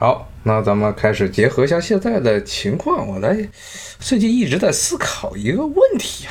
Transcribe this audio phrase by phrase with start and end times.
[0.00, 3.36] 好，那咱们开始结合一下现在的情况，我来
[3.98, 6.30] 最近一直在思考一个问题啊。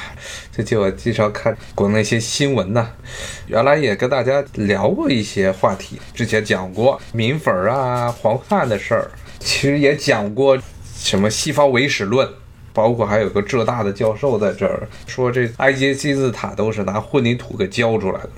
[0.53, 2.89] 最近我经常看国内一些新闻呢，
[3.47, 10.57] 原来也跟大家聊过一些话题，之前讲过民粉啊、黄汉的事儿，其实也讲过
[10.95, 12.25] 什么西方唯史论，
[12.71, 18.29] 包括还有个浙大的教授在这儿说，这埃及金字塔都是拿混凝土给浇出来的。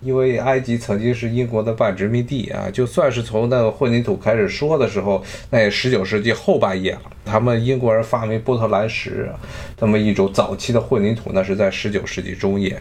[0.00, 7.02] 因为埃及曾经是英国的半殖民地啊，就算是从那个混凝土开始说的时候，那也十九世纪后半叶了。
[7.24, 9.30] 他们英国人发明波特兰石，
[9.76, 12.80] 这么一种早期的混凝土，那是在十九世纪中叶。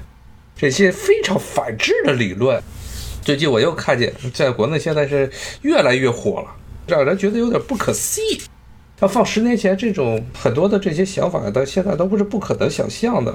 [0.56, 2.62] 这些非常反智的理论，
[3.22, 5.30] 最近我又看见在国内现在是
[5.62, 6.48] 越来越火了，
[6.86, 8.42] 让人觉得有点不可思议。
[9.00, 13.34] 要放十年前，这种很多的这些想法，到现在都不是不可能想象的。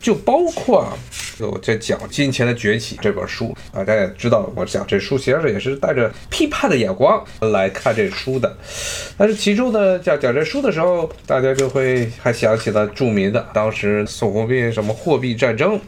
[0.00, 0.92] 就包括啊，
[1.38, 8.56] 我在讲《金钱的崛起》这本书啊，大家也知道，我讲这书其实也是带着批判的眼光来看这书的。
[9.18, 15.78] 但是其中呢，讲讲这书的时候，大家就会还想起了著名的当时宋鸿兵什么货币战争。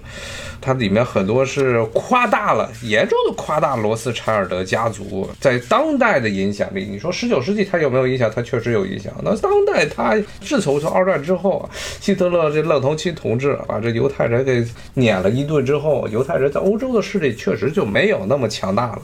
[0.64, 6.86] 它里面很多是夸大了，严重的夸大罗斯柴尔德家族在当代的影响力。
[6.88, 8.30] 你说十九世纪它有没有影响？
[8.33, 9.12] 它确实有影响。
[9.24, 11.68] 那当代它自从从二战之后，
[12.00, 19.03] 希特勒这愣头青同志把这犹太人给撵了一顿之后，犹太人在欧洲的势力确实就没有那么强大了。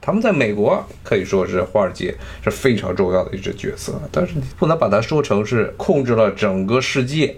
[0.00, 7.36] 他们在美国可以说是华尔街是非常重要的一支角色，但是你不能把它说成是控制了整个世界，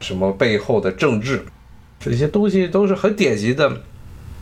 [0.00, 1.42] 什么背后的政治。
[1.98, 3.72] 这些东西都是很典型的，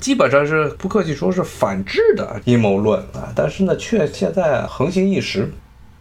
[0.00, 5.48] 基本上是不客气说是反制的阴谋论啊，但是呢，却现在横行一时。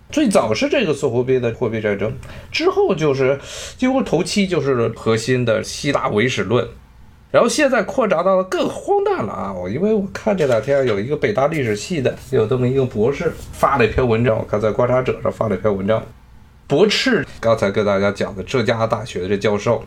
[0.10, 2.14] 最早是这个索货币的货币战争，
[2.52, 3.40] 之后就是
[3.78, 6.66] 几乎头期就是核心的希腊唯史论，
[7.30, 9.54] 然后现在扩展到了更荒诞了啊！
[9.54, 16.02] 我因为我看这两天有一个北大历史系的有这么一个博士发了一篇文章，我看在观察者上发了一篇文章，
[16.68, 19.84] 驳斥刚才跟大家讲的浙江大学的这教授。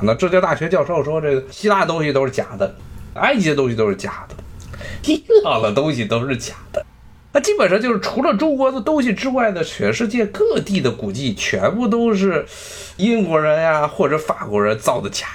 [0.00, 2.76] 那浙江大学教授说，这个希腊东西都是假的，
[3.14, 4.34] 埃及的东西都是假的，
[5.06, 6.84] 伊朗的东西都是假的。
[7.34, 12.46] 那基本上就是除了中国的东西之外的，全世界各地的古迹全部都是
[12.96, 15.26] 英国人呀或者法国人造的假。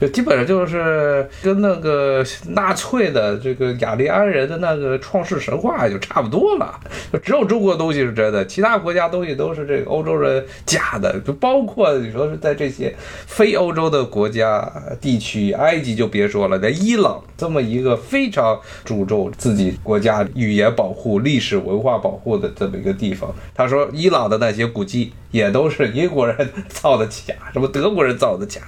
[0.00, 6.78] 就基本上就是跟那个纳粹的这个雅利安人的那个创世神话就差不多了，
[7.12, 12.94] 就只有中国东西是真的，其他国家东西都是这个欧洲人假的，就包括你说是在这些
[13.26, 14.70] 非欧洲的国家
[15.00, 28.60] 地区，埃及就别说了，在伊朗这么一个非常注重自己国家语言保护、历史文化保护的这么一个地方，他说伊朗的那些古迹也都是英国人 造的假，什么德国人造的假。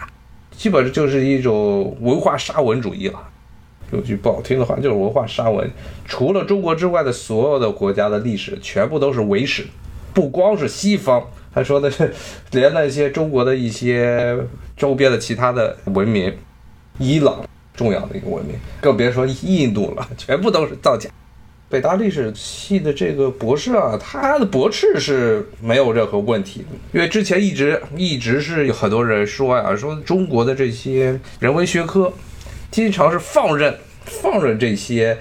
[0.60, 3.18] 基本上就是一种文化沙文主义了，
[3.92, 5.66] 有句不好听的话，就是文化沙文。
[6.04, 9.64] 除了中国之外的所有的国家的历史，全部都是伪史，
[10.12, 12.12] 不光是西方，他说的是
[12.50, 14.36] 连那些中国的一些
[14.76, 16.36] 周边的其他的文明，
[16.98, 17.42] 伊朗
[17.74, 21.08] 重要的一个文明，更别说印度了，全部都是造假。
[21.70, 32.12] 北大历史系的这个博士啊，他的驳斥是没有任何问题的，因为之前一直一直是有很多人说呀，说中国的这些人文学科
[32.72, 33.72] 经常是放任
[34.04, 35.16] 放任这些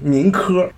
[0.00, 0.70] 民科，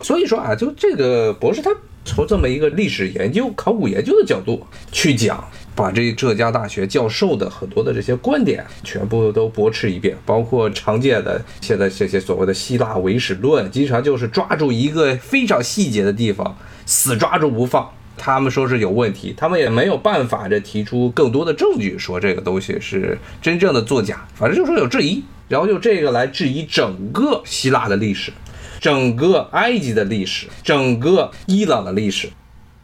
[0.00, 1.70] 所以说啊，就这个博士他
[2.04, 5.48] 从这么一个历史研究、考古研究的角度去讲。
[5.74, 17.90] 把这浙江大学教授的很多的这些观点全部都驳斥一遍，包括常见的现在这些所谓的希腊唯史论，经常就是抓住一个非常细节的地方，死抓住不放。
[18.16, 28.32] 他们说是有问题，他们也没有办法这提出更多的证据说这个东西是真正的作假，反正就说有质疑，然后用这个来质疑整个希腊的历史，
[28.80, 32.28] 整个埃及的历史，整个伊朗的历史。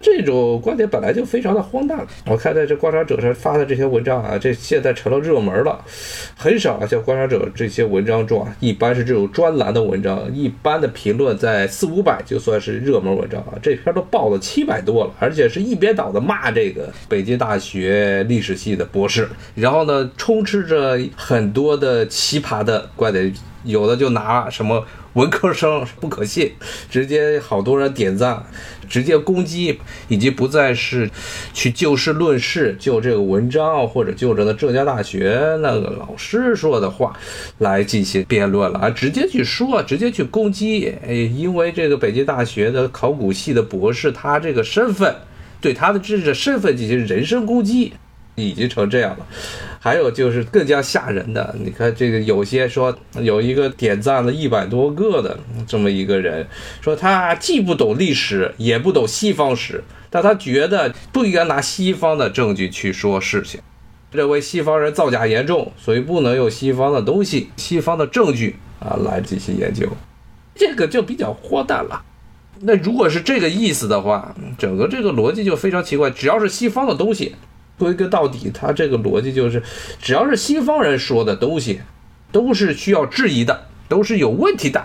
[0.00, 2.06] 这种观点本来就非常的荒诞。
[2.24, 5.78] 我看在这观察者上发的这些文章啊，这现在成了热门了。
[6.36, 13.52] 很少啊，像观察者这些文章中啊，一般是这种专栏的文章，一般的评论在四五百就算是热门文章啊。
[13.62, 23.30] 这篇都报了七百多了，而且是一边倒的骂这个北京大学历史系的博士，然后呢，充斥着很多的奇葩的观点，
[23.64, 24.82] 有的就拿什么。
[25.14, 26.52] 文科生不可信，
[26.88, 28.44] 直接好多人点赞，
[28.88, 31.10] 直接攻击，已经不再是
[31.52, 37.12] 去就事论事，就这个文章或者就着的浙江大学那个老师说的话
[37.58, 40.94] 来进行辩论了，而直接去说，直接去攻击。
[41.04, 45.14] 哎，因为这个北京大学的考古系的博士，他这个身份
[45.60, 47.92] 对他的知识身份进行人身攻击。
[48.40, 49.26] 已经成这样了。
[49.82, 56.46] 还有就是更加吓人的，你看这个有些说有一个点赞了一百多个的这么一个人，
[56.82, 63.58] 说他既不懂历史，也不懂西方史，但他觉得不应该拿西方的证据去说事情，
[64.12, 69.88] 认为西方人造假严重，所以不能用西方的东西、西方的证据啊来进行研究，
[70.54, 72.02] 这个就比较荒诞了。
[72.60, 77.34] 那如果是这个意思的话，整个这个逻辑就非常奇怪，只要是西方的东西。
[77.80, 79.62] 归根到底，他这个逻辑就是，
[80.02, 81.80] 只要是西方人说的东西，
[82.30, 84.84] 都是需要质疑的，都是有问题的。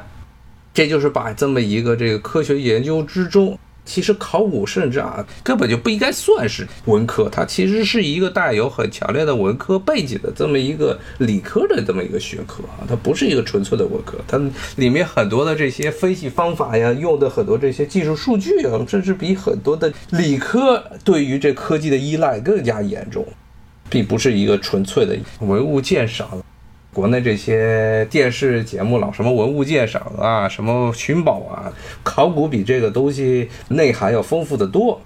[0.73, 3.59] 这就是把这么一个这个科学研究之中。
[3.85, 14.41] 其实考古甚至啊，根本就不应该算是文科，它其实是一个带有很强烈的文科背景的这么一个理科的这么一个学科啊，它不是一个纯粹的文科，它
[14.77, 23.25] 里面很多的这些分析方法呀，用的很多这些技术数据啊，甚至比很多的理科对于这科技的依赖更加严重，
[23.89, 26.27] 并不是一个纯粹的文物鉴赏。
[26.95, 31.67] 国内这些电视节目老什么文物鉴赏啊，什么寻宝啊，
[32.03, 35.01] 考古比这个东西内涵要丰富的多。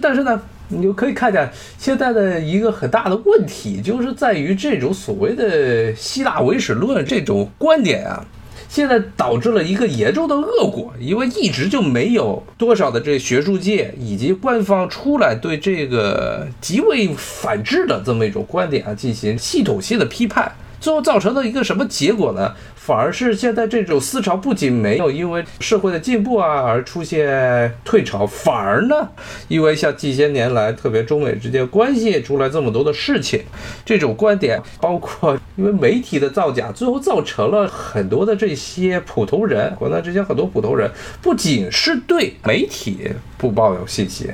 [0.00, 8.24] 但是呢，你就可以看见现在的一个很大的问题，就是在于这种所谓的希腊唯史论这种观点啊，
[8.68, 20.52] 现在导致了一个严重的恶果，因为一直就没有多少的这学术界以及官方出来对这个极为反制的这么一种观点啊进行系统性的批判。
[20.82, 22.54] 最后造成了一个什么结果呢？
[22.84, 29.08] 反而是现在这种思潮不仅没有因为社会的进步啊而出现退潮，反而呢，
[29.46, 33.40] 因为像近些年来特别中美之间关系出来这么多的事情，
[33.84, 40.90] 这种观点包括因为媒体的造假，最后造成了很多的这些普通人，国内这些很多普通人
[41.22, 43.08] 不仅是对媒体
[43.38, 44.28] 不抱有信心，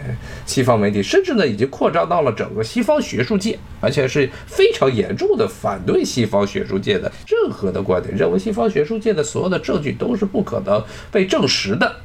[0.46, 8.37] 西方媒体甚至呢已经扩张到了整个西方学术界，而且是非常严重的反对西方学术界的任何的观点，认为。
[8.38, 11.96] 西方学术界的所有的证据都是不可能被证实的，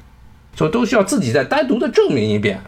[0.55, 2.61] 所以都需要自己再单独的证明一遍，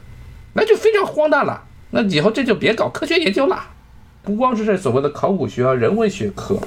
[0.53, 1.63] 那就非常荒诞了。
[1.91, 3.63] 那以后这就别搞科学研究了，
[4.23, 6.59] 不光是这所谓的考古学、人文学科，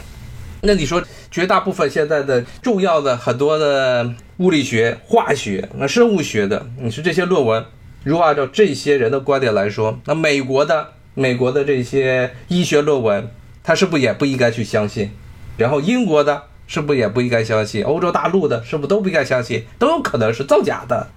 [0.62, 7.64] 那你说绝大部分现在的重要的很多的物理学、化学、那生物学的，你说这些论文，
[8.04, 13.28] 如果按照这些人的观点来说，那美国的美国的这些医学论文，
[13.62, 15.10] 他是不是也不应该去相信？
[15.58, 16.44] 然后英国的。
[16.68, 17.82] 是不是也不应该相信？
[17.82, 19.64] 欧洲大陆的，是不是都不应该相信？
[19.78, 21.08] 都有可能是造假的，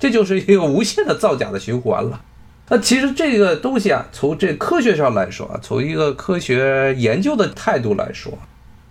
[0.00, 2.20] 这就是一个无限的造假的循环了。
[2.70, 8.32] 那其实这个东西啊，从这科学上来说啊，从一个科学研究的态度来说，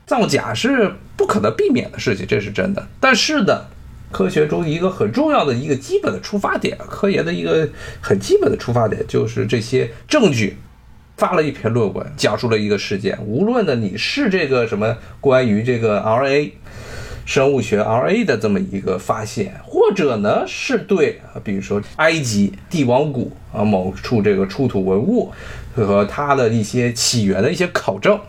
[0.06, 2.88] 造假是不可能避免的事情，这是真的。
[3.00, 3.66] 但是呢，
[4.12, 7.68] 科学中一个很重要的一个基本的出发点，科研的一个
[8.00, 10.58] 很基本的出发点，就是这些证据。
[11.24, 13.18] 发了一篇论文，讲述了一个事件。
[13.26, 16.52] 无论呢你是这个什么关于这个 RNA
[17.26, 25.32] 生物学 RNA 的这么一个发现，或者呢是对，比如说埃及帝王谷啊某处这个出土文物
[25.74, 28.20] 和它的一些起源的一些考证，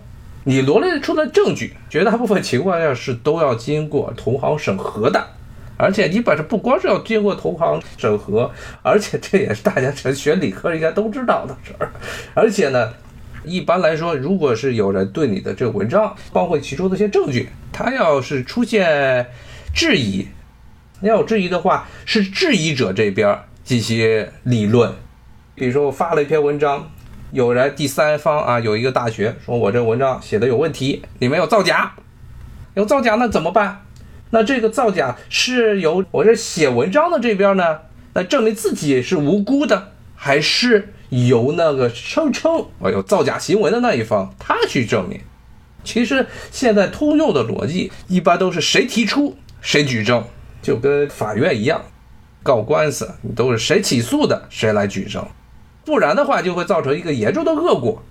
[0.44, 5.20] 你罗列出的证据，绝大部分情况下是都要经过同行审核的。
[5.76, 8.50] 而且你本身不光是要经过同行审核，
[8.82, 11.90] 而且这也是大家学理科应该都知道的事儿。
[12.32, 12.92] 而且呢，
[13.44, 19.26] 一般来说，如果是有人对你的这个文章，包括其中的一些证据，他要是出现
[19.74, 20.28] 质疑，
[21.00, 24.92] 要有质疑的话，是质疑者这边进行理论。
[25.56, 26.88] 比如说我发了一篇文章，
[27.32, 31.92] 有人第三方啊，有一个大学说我这文章写的有问题，里面有造假，
[32.74, 33.83] 有造假那怎么办？
[34.34, 37.78] 那这个造假是由我这写文章的这边呢，
[38.14, 45.20] 来证明自己是无辜的，还是由那个声称我有造假行为的那一方他去证明？
[45.84, 50.24] 其实现在通用的逻辑一般都是谁提出谁举证，
[50.60, 51.80] 就跟法院一样，
[52.42, 55.24] 告官司都是谁起诉的谁来举证，
[55.84, 58.02] 不然的话就会造成一个严重的恶果。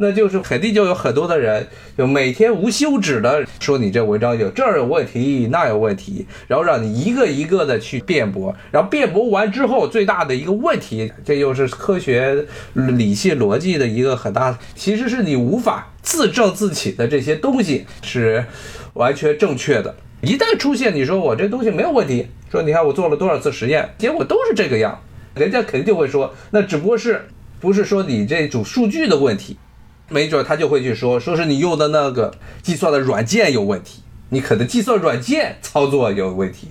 [0.00, 18.44] 那就是肯定就有很多的人，就每天无休止的说你这文章有这儿有问题，那有问题，然后让你一个一个的去辩驳，然后辩驳完之后，最大的一个问题，这又是科学理性逻辑的一个很大，其实是你无法自证自己的这些东西是
[18.94, 19.96] 完全正确的。
[20.20, 25.00] 一旦出现你说我这东西没有问题，说你看我做了多少次实验，结果都是这个样，
[25.34, 27.26] 人家肯定就会说，那只不过是
[27.58, 29.58] 不是说你这组数据的问题。
[30.08, 36.68] 没准他就会去说，说是你用的那个计算的软件有问题，你可能计算软件操作有问题，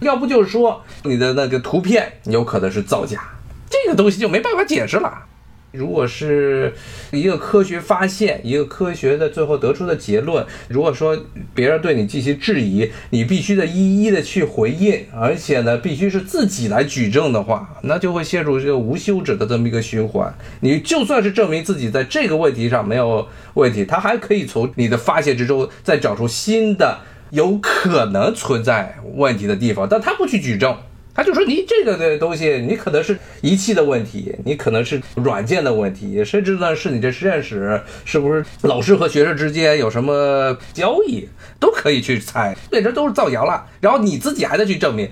[0.00, 3.22] 要不就是说你的那个图片有可能是造假，
[3.68, 5.26] 这个东西就没办法解释了。
[5.72, 6.74] 如果是
[7.12, 11.16] 一个科学发现，一个科学的最后得出的结论，如果说
[11.54, 20.34] 别人对你进行质疑，你必须得一一的去回应，而且呢，必须是自己来举证的话，那就会陷入这个无休止的这么一个循环。
[20.60, 26.98] 你就算是证明自己在这个问题上没有问题，他还可以从你的发现之中再找出新的
[27.30, 30.76] 有可能存在问题的地方，但他不去举证。
[31.12, 43.66] 他就说你这个的东西，你可能是仪器的问题，你可能是软件的问题，甚至呢是你这实验室是不是老师和学生之间有什么交易，都可以去猜，这这都是造谣了。
[43.80, 45.10] 然后你自己还得去证明，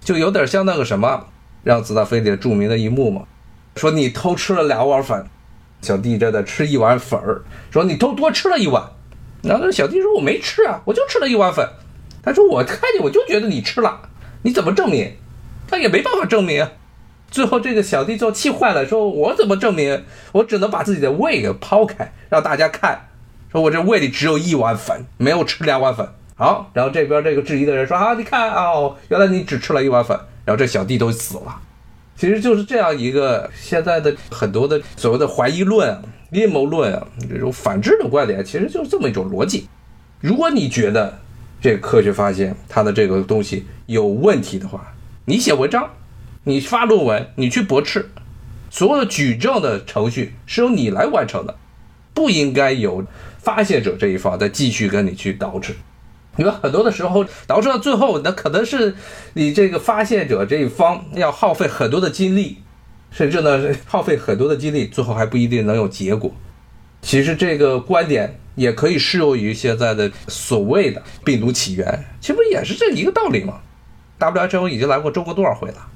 [0.00, 1.26] 就有点像那个什么
[1.62, 3.24] 让子弹飞里著名的一幕嘛，
[3.76, 5.24] 说你偷吃了两碗粉，
[5.80, 8.84] 小弟正在吃一碗粉儿，说你偷多吃了一碗，
[9.42, 11.66] 然后那小弟说我没吃啊，我就吃了一碗粉，
[12.22, 14.10] 他说我看见我就觉得你吃了。
[14.44, 15.10] 你怎么证明？
[15.66, 16.68] 他也没办法证明。
[17.30, 20.04] 最后这个小弟就气坏了，说：“我怎么证明？
[20.32, 23.08] 我只能把自己的胃给抛开，让大家看，
[23.50, 31.60] 说我这胃里只有一碗粉，没有吃两碗粉。”好，然后这边这个质疑的人说：“啊，你看哦，原来你只吃了一碗粉。”然后这小弟都死了。
[32.14, 35.98] 其实就是这样一个现在的很多的所谓的怀疑论、
[36.30, 39.66] 阴谋论啊，这种反智的观点，其实就是这么一种逻辑。
[40.20, 41.18] 如果你觉得，
[41.64, 44.92] 这科学发现它的这个东西有问题的话，
[45.24, 45.88] 你写文章，
[46.42, 48.10] 你发论文，你去驳斥，
[48.68, 51.56] 所有的举证的程序是由你来完成的，
[52.12, 53.02] 不应该由
[53.38, 55.72] 发现者这一方再继续跟你去捯饬。
[56.36, 58.94] 因为很多的时候捯饬到最后，那可能是
[59.32, 62.58] 你这个发现者这一方要耗费很多的精力，
[63.10, 66.30] 甚至呢耗费很多的精力，最后还不一定能有结果。
[67.00, 68.38] 其实这个观点。
[68.54, 73.60] 也可以适用于现在的所谓的病毒起源，岂不也是这一个道理吗
[74.18, 75.88] ？WHO 已经来过中国多少回了，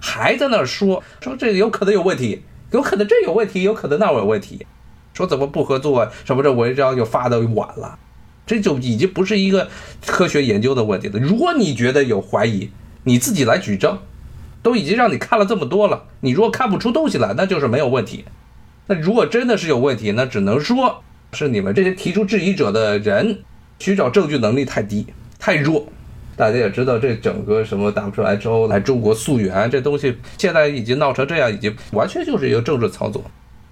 [0.00, 2.42] 还在那儿说说这有可能有问题，
[2.72, 4.66] 有可能这有问题，有可能那有问题，
[5.14, 7.98] 说怎么不合作，什么这文章就发的晚了，
[8.44, 9.68] 这就已经不是一个
[10.04, 11.20] 科学研究的问题了。
[11.20, 12.70] 如果你觉得有怀疑，
[13.04, 13.98] 你自己来举证，
[14.62, 18.24] 都已经让你看了这么多了，你如果看不出东西来，那就是没有问题。
[18.88, 21.04] 那如果真的是有问题，那只能说。
[21.32, 23.38] 是你们这些提出质疑者的人
[23.78, 25.06] 寻找证据能力太低
[25.38, 25.86] 太弱。
[26.36, 33.22] 大家也知道，这整个什么 WHO 来中国溯源这东西，现在已经闹成这样，已经完全就是一个政治操作。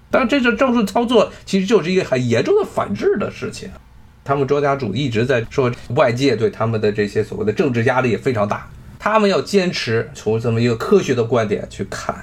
[0.09, 3.69] 但这个政治操作其实就是一个很严重的反制的事情。
[4.23, 8.69] 他们专家组一直在说，外界对他们的这些所谓的政治压力也非常大。
[8.99, 12.15] 他们要坚持从这么一个科学的观点去看，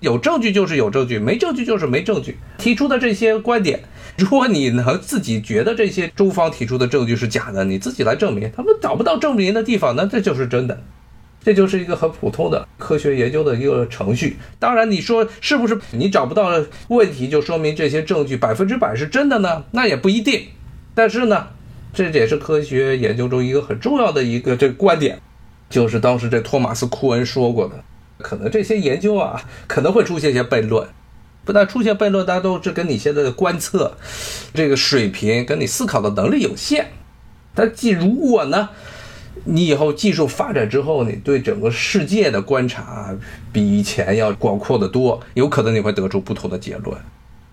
[0.00, 2.38] 有证据就是有证据，没证据就是没证据。
[2.56, 3.80] 提出的这些观点。
[4.18, 10.78] 如果你能自己觉得这些中方提出的证据是假的，你自己来证明，他们找不到证明的地方，那这就是真的，
[11.42, 14.36] 这就是一个很普通的科学研究的一个程序。
[14.58, 16.52] 当然，你说是不是你找不到
[16.88, 19.64] 问题，就说明这些证据百分之百是真的呢？
[19.70, 20.42] 那也不一定。
[20.94, 21.48] 但是呢，
[21.94, 25.18] 这也是科学研究中一个很重要的一个这个观点，
[25.70, 27.82] 就是当时这托马斯·库恩说过的，
[28.18, 30.86] 可能这些研究啊可能会出现一些悖论。
[31.44, 33.96] 不但出现悖论，大家都是跟你现在的观测
[34.54, 36.90] 这个水平，跟你思考的能力有限。
[37.54, 38.68] 但既如果呢，
[39.44, 43.14] 你以后技术发展之后，你对整个世界的观察
[43.52, 46.96] 比以前要广阔的多，有可能你会得出不同的结论。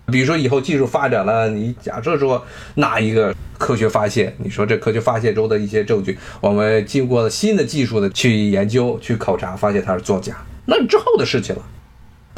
[0.06, 2.44] 比如说以后技术发展了，你假设说
[2.74, 11.62] 哪一个科学发现，你说这科学发现中的一些证据，我们经过了新的技术的去研究、去考察，发现它是作假，那之后的事情了。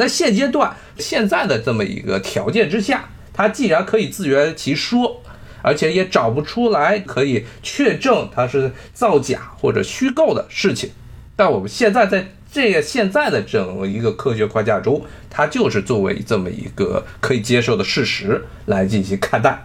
[0.02, 5.22] 在现阶段，现在的这么一个条件之下，他既然可以自圆其说，
[5.62, 10.90] 而且也找不出来可以确证它是造假或者虚构的事情，
[11.36, 19.64] 但我们现在在这个现在的整个一个科学框架中，它就是作为这么一个可以接受的事实来进行看待，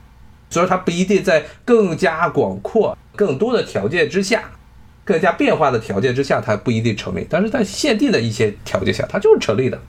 [0.52, 4.52] 所以它不一定在更加广阔、更多的条件之下，
[5.04, 9.82] 更加变化的条件之下，它不一定成立，但是在限定的一些条件下，它就是成立的。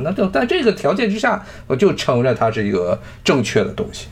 [0.00, 4.06] 那就在这个条件之下，我就承认它是一个正确的东西。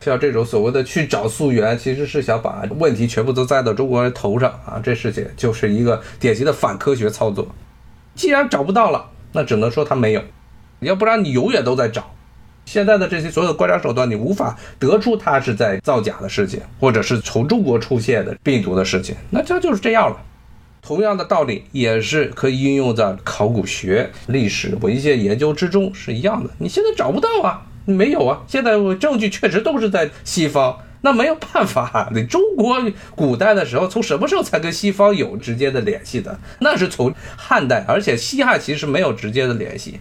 [0.00, 4.80] 像这种所谓的去找溯源，其实是想把问题全部都栽到中国人头上啊！
[4.80, 7.48] 这事情就是一个典型的反科学操作。
[8.14, 10.22] 既然找不到了，那只能说它没有，
[10.78, 12.12] 要不然你永远都在找。
[12.66, 20.16] 现在的这些所有的观察手段，你无法得出它是在造假的事情，或者是从中国出现的病毒的事情，那这就是这样了。
[20.86, 26.50] 同样的道理也是可以运用在考古学、历史文献研究之中是一样的。
[26.58, 28.44] 你现在找不到啊，没有啊。
[28.46, 32.08] 现在证据确实都是在西方，那没有办法。
[32.14, 32.80] 你中国
[33.16, 36.38] 古代的时候，从什么时候才跟西方有直接的联系的？
[36.60, 39.98] 那是从汉代，而且西汉其实没有直接的联系。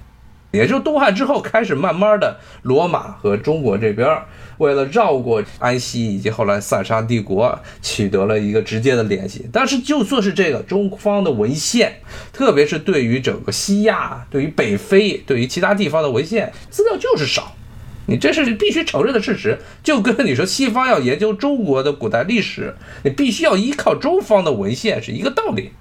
[0.55, 4.07] 也就东汉之后开始慢慢的，罗马和中国这边
[4.57, 9.45] 为了绕过安息以及后来萨沙帝国，取得了一个直接的联系。
[9.51, 11.97] 但是就算是这个中方的文献，
[12.31, 17.53] 特别是对于整个西亚、对于北非、对于其他地方的文献资料就是少，
[18.07, 19.59] 你这是必须承认的事实。
[19.83, 25.71] 就跟你说西方要研究中国的古代历史，你必须要依靠中方的文献是一个道理。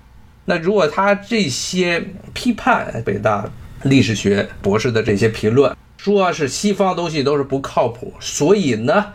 [0.46, 3.48] 那如果他这些批判北大。
[3.84, 9.12] 历史学博士的这些评论，说是西方东西都是不靠谱，所以呢，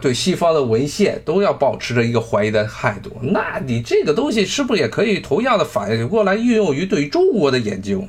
[0.00, 3.10] 对西方的文献都要保持着一个怀疑的态度。
[3.22, 8.04] 那你这个东西是不是也可以同样的反应过来，运用于对于中国的研究？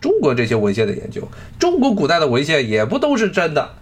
[0.00, 1.28] 中国这些文献的研究，
[1.58, 3.74] 中国古代的文献也不都是真的，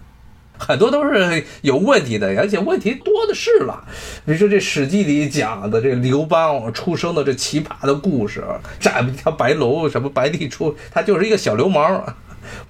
[0.59, 3.83] 很多都是有问题的，而且问题多的是了。
[4.25, 8.43] 比如说这《史记》里讲的这刘邦出生的这奇葩的故事，
[8.79, 12.03] 斩一条白龙，什么白帝出，他就是一个小流氓，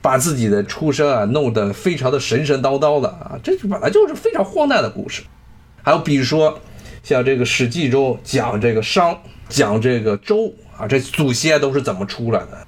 [0.02, 5.24] 把自己的出生啊弄得非常的神神叨叨的啊，这本来就是非常荒诞的故事。
[5.82, 6.60] 还有比如说
[7.04, 9.18] 像这个《史记》中讲这个商，
[9.50, 12.68] 讲这个周啊，这祖先都是怎么出来的？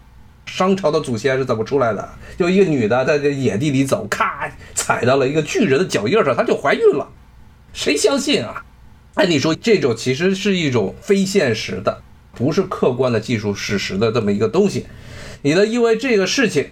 [0.52, 2.10] 商朝的祖先是怎么出来的？
[2.38, 7.08] 就一个女的在这野地里走，咔踩到了一个巨人的脚印上，她就怀孕了。
[7.72, 8.66] 谁相信啊？
[9.14, 12.02] 按理说这种其实是一种非现实的，
[12.34, 14.88] 不是客观的技术史实的这么一个东西。
[15.44, 16.72] 你能因为这个事情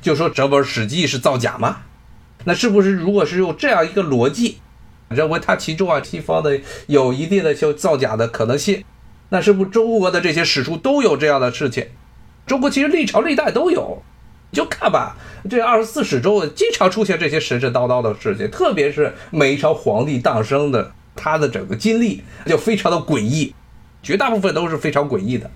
[0.00, 1.78] 就说整本《史记》是造假吗？
[2.44, 4.58] 那是不是如果是用这样一个逻辑，
[5.08, 8.84] 认为它其中啊西方的有一定的就造假的可能性，
[9.30, 11.88] 那是不是中国的这些史书都有这样的事情？
[12.46, 14.00] 中国其实历朝历代都有，
[14.52, 15.16] 就看吧，
[15.50, 23.52] 这二十四史中经常出现这些神神叨叨的事情，特别是每一朝皇帝诞生的他的整个经历就非常的诡异，
[24.02, 25.50] 绝大部分都是非常诡异的，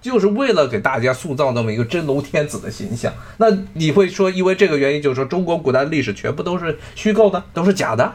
[0.00, 3.12] 就是为了给大家塑造那么一个真龙天子的形象。
[3.36, 8.10] 那你会说，因为这个原因，就是说中国古代历史全部都是虚构的，都是假的，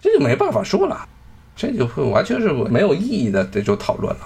[0.00, 1.08] 这就没办法说了，
[1.56, 4.20] 这就会完全是没有意义的这种讨论了。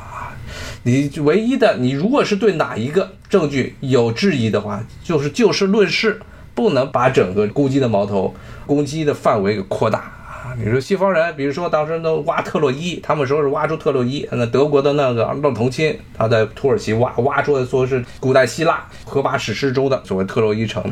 [0.84, 6.20] 你唯一的，你如果是对哪一个证据有质疑的话，就是就事论事，
[6.54, 8.34] 不能把整个攻击的矛头、
[8.66, 10.54] 攻击的范围给扩大啊！
[10.58, 20.82] 你说西方人，比如说当时都挖特洛伊，他们说是挖出特洛伊，那德国的那个勒同钦，他在土耳其挖挖出来说是古代希腊荷马史诗中的所谓特洛伊城，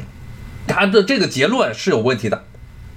[0.67, 2.45] 他的这个结论是有问题的。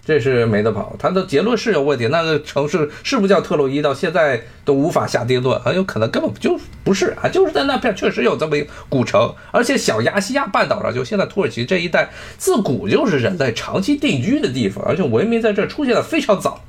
[0.05, 2.07] 这是没得跑，他的结论是有问题。
[2.07, 3.81] 那个城市是不是叫特洛伊？
[3.81, 16.61] 到现在都无法下定论，很有可能根本就不是啊，就是在那片确实有这么一个古城，而且小亚细亚半岛上，就现在土耳其这一带，自古就是人类长期定居的地方，而且文明在这出现的非常早。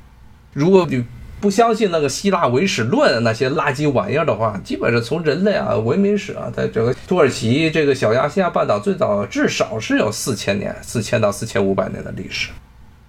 [0.52, 1.04] 如果你
[1.40, 12.50] 不相信那个希腊唯史论那些垃圾玩意儿的话，基本上从人类啊文明史啊，在整个土耳其这个小亚细亚半岛，最早至少是有四千年，四千到四千五百年的历史。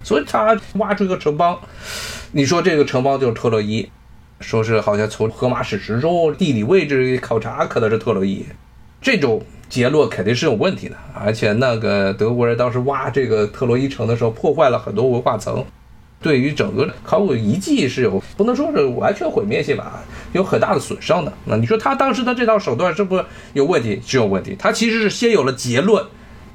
[0.06, 1.60] 所以他挖出一个城邦，
[2.32, 3.90] 你说这个城邦就是特洛伊，
[4.40, 8.46] 说是好像从荷马史诗中地理位置考察可能是特洛伊，
[9.02, 10.96] 这种结论肯定是有问题的。
[11.16, 15.66] 而且那个德国人当时挖这个特洛伊城的时候，破坏了很多文化层，
[16.22, 21.34] 对于整个考古遗迹是有不能说是完全毁灭性吧，有很大的损伤的。
[21.46, 24.00] 那你说他当时的这套手段是不是有问题？
[24.06, 24.56] 是有问题。
[24.60, 26.06] 他其实是先有了结论。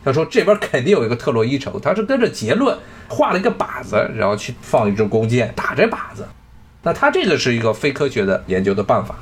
[0.03, 2.77] 他说：“这边肯定有一个特洛伊城。”他是跟着结论
[3.09, 6.27] 画了一个靶子，然后去放一支弓箭打这靶子。
[6.83, 9.15] 那他这个是一个非科学的研究的办法。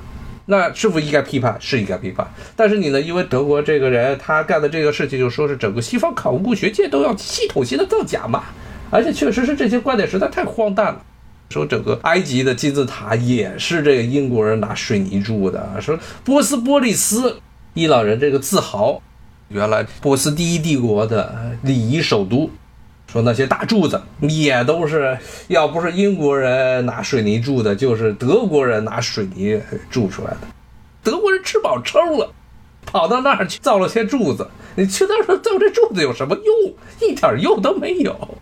[0.46, 1.56] 那是否应该批判？
[1.60, 2.26] 是应该批判。
[2.54, 3.00] 但是你呢？
[3.00, 8.44] 因为德国这个人他干的这个事情，就说是整个西方考古学界都要系统性的造假嘛。
[8.90, 11.02] 而且确实是这些观点实在太荒诞了。
[11.50, 15.80] 说整个埃及的金字塔也是这个英国人拿水泥铸的。
[15.80, 17.40] 说波斯波利斯，
[17.74, 19.02] 伊朗人这个自豪。
[19.48, 22.50] 原来波斯第一帝国的礼仪首都，
[23.11, 25.16] 说那些大柱子也都是，
[25.48, 29.58] 要不是英国人拿水泥铸的，就是德国人拿水泥
[29.90, 30.40] 铸出来的。
[31.02, 32.30] 德国人吃饱撑了，
[32.84, 34.46] 跑到那儿去造了些柱子。
[34.76, 36.74] 你去那儿造这柱子有什么用？
[37.00, 38.37] 一点用都没有。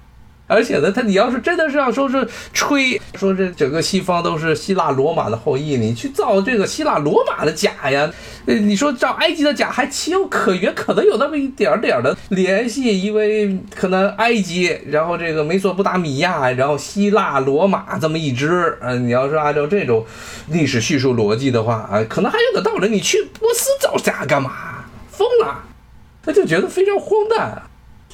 [0.47, 8.11] 而且呢，他你要是真的是要说是吹说这整个西方都是希腊罗马的后裔，你去造这个希腊罗马的假呀？
[8.45, 20.07] 你说造埃及的假还情有可原，可能有那么一点点的联系，因为可能埃及，然后这个美索不达米亚，然后希腊罗马这么一支，嗯，你要是按照这种
[20.49, 22.89] 历史叙述逻辑的话，啊，可能还有个道理。
[22.89, 24.53] 你去波斯造假干嘛？
[25.11, 25.65] 疯了？
[26.23, 27.63] 他就觉得非常荒诞。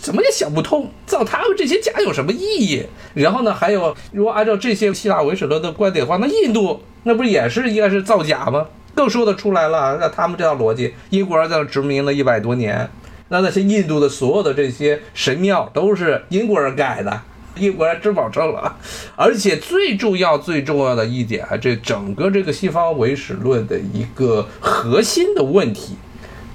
[0.03, 2.85] 怎么也想不通，造他们这些假有什么意义？
[3.15, 8.67] 然后呢，还有，如果按照这些希腊唯史论的观点的话，那印度那不也是应该是造假吗？
[8.97, 12.91] 更说得出来了，那他们这套逻辑，英国人在那殖民了一百多年，
[13.29, 17.23] 那那些印度的所有的这些神庙都是英国人盖的，
[17.55, 18.77] 英国人真保证了。
[19.15, 25.97] 而且最重要、最重要的一点啊，这整个这个西方唯史论的一个核心的问题，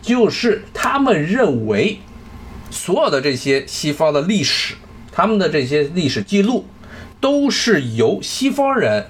[0.02, 1.98] 就是他们认为
[2.69, 4.75] 所有的这些西方的历史，
[5.12, 6.65] 他们的这些历史记录，
[7.19, 9.08] 都是由西方人。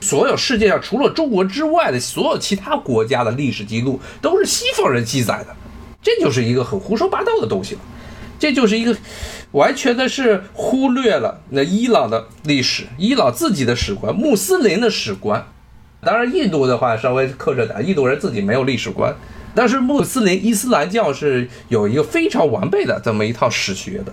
[0.00, 5.54] 所有世界上除了中国之外的所有其他国家的历史记录都是西方人记载的，
[6.02, 7.80] 这就是一个很胡说八道的东西了。
[8.40, 8.96] 这就是一个
[9.52, 15.46] 完全的是忽略了那伊朗的历史，伊朗自己的史观，穆斯林的史观。
[16.00, 19.14] 当然，印度的话稍微克制点，印度人自己没有历史观，
[19.54, 24.12] 但是穆斯林伊斯兰教是有一个非常完备的这么一套史学的。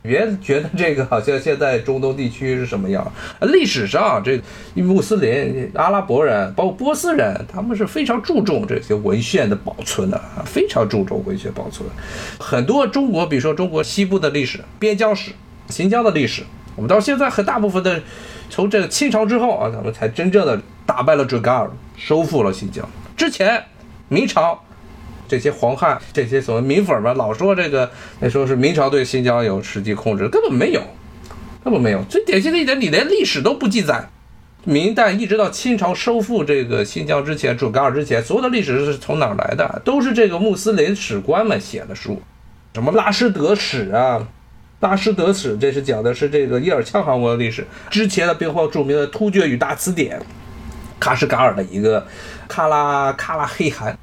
[0.00, 3.12] 别觉得这个好像现在中东地区是什么样？
[3.42, 4.40] 历史上，这
[4.74, 11.86] 穆斯林、阿拉伯人，包括波斯人，他们是非常注重这些文献的保存的，非常注重文学保存。
[12.38, 15.32] 很多中国，比如说中国西部的历史、边疆史、
[15.68, 16.42] 新疆的历史，
[16.76, 18.00] 我们到现在很大部分的，
[18.48, 22.88] 从这个清朝之后啊，咱们才真正的打败了准噶尔，收复了新疆。
[23.16, 23.64] 之前，
[24.08, 24.62] 明朝。
[25.28, 27.88] 这些黄汉这些所谓民粉吧老说这个，
[28.18, 30.82] 那说是明朝对新疆有实际控制，根本没有，
[31.62, 32.02] 根本没有。
[32.08, 34.08] 最典型的一点，你连历史都不记载。
[34.64, 39.80] 明代一直到清朝收复这个新疆之前，准噶尔之前，所有的历史是从哪儿来的？
[39.84, 42.20] 都是这个穆斯林史官们写的书，
[42.74, 44.26] 什么拉什德史啊，
[44.80, 47.66] 拉什德史，这是讲的是这个伊尔羌汗国的历史。
[47.88, 50.20] 之前的包括著名的《突厥语大词典》，
[51.00, 52.06] 喀什噶尔的一个
[52.48, 53.96] 喀拉喀拉黑汗。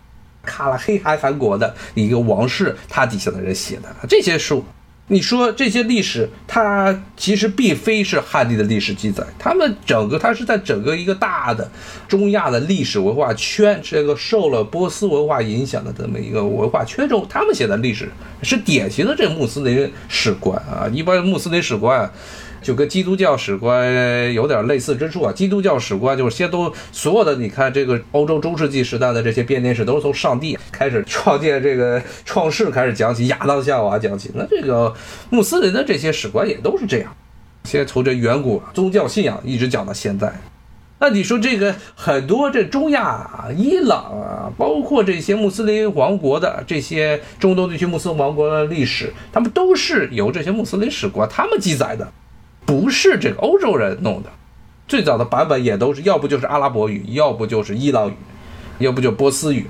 [0.46, 4.64] 卡拉黑韩韩国的一个王室，他底下的人写的这些书，
[5.08, 11.70] 你说这些历史，它其实并非是汉地的历史记载，他们整个它是在整个一个大的
[12.08, 18.10] 中亚的历史文化圈，这个受了波斯文化影响的这么一个文化圈中，他们写的历史
[18.42, 22.12] 是典型的这穆斯林史观啊，一般穆斯林史观。
[22.66, 25.32] 就跟基督教史观有点类似之处啊。
[25.32, 34.32] 基督教史观就是先都所有的，你看这个欧洲中世纪时代的这些编年史，都是从上帝开始创建这个创世开始讲起，亚当夏娃讲起。
[34.34, 34.92] 那这个
[35.30, 37.16] 穆斯林的这些史观也都是这样，
[37.66, 40.34] 先从这远古宗教信仰一直讲到现在。
[40.98, 52.12] 那你说这个很多这中亚、伊朗啊，包括这些穆斯林王国的这些中东地区穆斯林王国的历史，他们都是由这些穆斯林史官他们记载的。
[52.66, 54.30] 不是这个欧洲人弄的，
[54.88, 58.16] 最早的版本也都是要不就是阿拉伯语，要不就是伊朗语，
[58.80, 59.68] 要不就波斯语，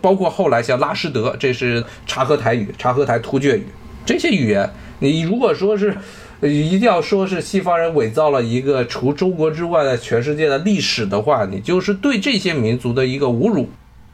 [0.00, 3.66] 包括后来像拉什德，这是察合台语、察合台突厥语
[4.04, 4.68] 这些语言。
[4.98, 5.96] 你如果说是
[6.40, 13.68] 一定要说是西方人伪造了一个除中国之外的全世界的历史的话，你就是对这些民族的一个侮辱。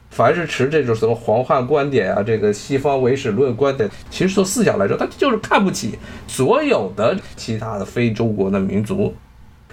[0.09, 9.15] 凡是持这种什么黄汉观点啊，这个西方唯史论观点，其实从思想来说，他就是看不起所有的其他的非中国的民族，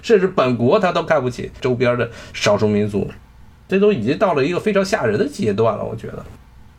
[0.03, 3.11] 甚至本国他都看不起周边的少数民族，
[3.67, 6.25] 这都已经到了一个非常吓人的阶段了，我觉得。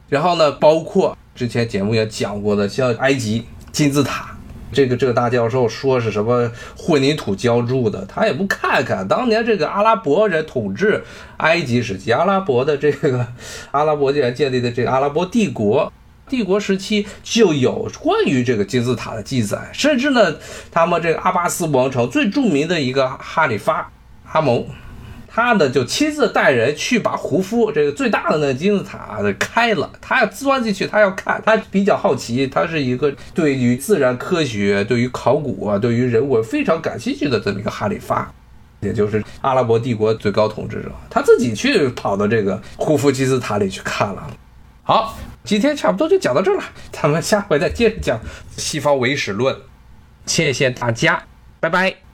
[0.08, 4.37] 然后呢，包括之前节目也讲过的，像埃及金字塔。
[4.72, 11.04] 这个这个大教授说是什么混凝土浇筑的，他也不看看当年这个阿拉伯人统治
[11.38, 13.26] 埃及时期，阿拉伯的这个
[13.72, 15.92] 阿拉伯人建立的这个阿拉伯帝国，
[16.30, 20.36] 帝国时期就有关于这个金字塔的记载，甚至呢，
[20.72, 23.92] 他们这个阿巴斯王朝最著名的一个哈里发
[24.32, 24.66] 阿蒙。
[25.38, 38.34] 他呢就亲自带人去把胡夫这个最大的那金字塔开了，他要钻进去，他要看，他比较好奇，他是一个对于自然科学、对于考古啊、对于人文非常感兴趣的这么一个哈里发，
[38.82, 44.28] 也就是阿拉伯帝国最高统治者，他自己去跑到这个胡夫金字塔里去看了。
[44.82, 48.20] 好，今天差不多就讲到这儿了，咱们下回再接着讲
[48.58, 49.56] 西方唯史论，
[50.26, 51.22] 谢谢大家，
[51.60, 52.07] 拜拜。